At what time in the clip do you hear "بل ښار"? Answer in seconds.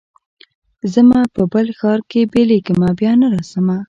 1.53-1.99